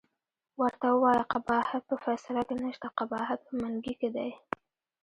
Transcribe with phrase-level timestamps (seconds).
[0.61, 4.29] ورته ووایه قباحت په فیصله کې نشته، قباحت په منګي کې دی.